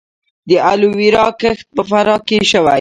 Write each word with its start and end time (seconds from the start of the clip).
د 0.49 0.51
الوویرا 0.71 1.25
کښت 1.41 1.67
په 1.75 1.81
فراه 1.89 2.19
کې 2.27 2.37
شوی 2.51 2.69